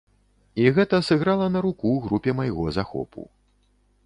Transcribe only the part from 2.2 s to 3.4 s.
майго захопу.